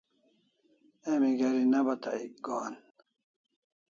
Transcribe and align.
Emi 1.11 1.29
geri 1.39 1.63
ne 1.71 1.79
bata 1.85 2.11
ek 2.23 2.33
gohan 2.45 2.75